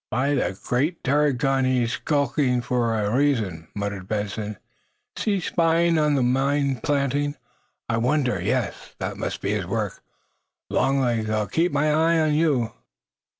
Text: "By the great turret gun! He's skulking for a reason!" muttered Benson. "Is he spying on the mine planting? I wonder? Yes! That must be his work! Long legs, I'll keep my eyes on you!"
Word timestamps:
"By 0.09 0.33
the 0.33 0.57
great 0.63 1.03
turret 1.03 1.37
gun! 1.37 1.63
He's 1.63 1.91
skulking 1.93 2.61
for 2.63 2.95
a 2.99 3.15
reason!" 3.15 3.67
muttered 3.75 4.07
Benson. 4.07 4.57
"Is 5.15 5.23
he 5.25 5.39
spying 5.39 5.99
on 5.99 6.15
the 6.15 6.23
mine 6.23 6.77
planting? 6.81 7.35
I 7.87 7.97
wonder? 7.97 8.41
Yes! 8.41 8.95
That 8.97 9.17
must 9.17 9.41
be 9.41 9.51
his 9.51 9.67
work! 9.67 10.01
Long 10.71 10.99
legs, 10.99 11.29
I'll 11.29 11.45
keep 11.45 11.71
my 11.71 11.93
eyes 11.93 12.19
on 12.29 12.33
you!" 12.33 12.71